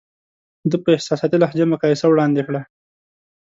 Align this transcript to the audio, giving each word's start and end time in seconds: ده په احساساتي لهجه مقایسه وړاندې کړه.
ده 0.69 0.75
په 0.83 0.89
احساساتي 0.95 1.37
لهجه 1.41 1.65
مقایسه 1.73 2.05
وړاندې 2.09 2.41
کړه. 2.47 2.61